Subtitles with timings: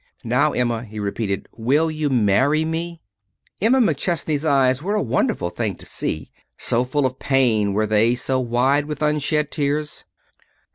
[0.23, 3.03] "Now, Emma," he repeated, "will you marry me?"
[3.61, 8.15] Emma McChesney's eyes were a wonderful thing to see, so full of pain were they,
[8.15, 10.05] so wide with unshed tears.